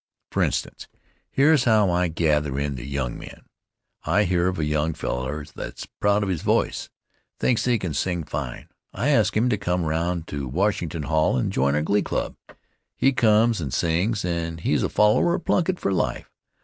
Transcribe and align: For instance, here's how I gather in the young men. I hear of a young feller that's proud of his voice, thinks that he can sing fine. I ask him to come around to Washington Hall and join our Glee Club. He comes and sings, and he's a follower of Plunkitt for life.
For 0.31 0.41
instance, 0.41 0.87
here's 1.29 1.65
how 1.65 1.91
I 1.91 2.07
gather 2.07 2.59
in 2.59 2.73
the 2.73 2.87
young 2.87 3.19
men. 3.19 3.43
I 4.03 4.23
hear 4.23 4.47
of 4.47 4.57
a 4.57 4.65
young 4.65 4.95
feller 4.95 5.45
that's 5.55 5.85
proud 5.99 6.23
of 6.23 6.29
his 6.29 6.41
voice, 6.41 6.89
thinks 7.37 7.63
that 7.65 7.69
he 7.71 7.77
can 7.77 7.93
sing 7.93 8.23
fine. 8.23 8.69
I 8.93 9.09
ask 9.09 9.37
him 9.37 9.47
to 9.49 9.59
come 9.59 9.85
around 9.85 10.25
to 10.29 10.47
Washington 10.47 11.03
Hall 11.03 11.37
and 11.37 11.53
join 11.53 11.75
our 11.75 11.83
Glee 11.83 12.01
Club. 12.01 12.35
He 12.95 13.13
comes 13.13 13.61
and 13.61 13.71
sings, 13.71 14.25
and 14.25 14.61
he's 14.61 14.81
a 14.81 14.89
follower 14.89 15.35
of 15.35 15.45
Plunkitt 15.45 15.77
for 15.79 15.93
life. 15.93 16.31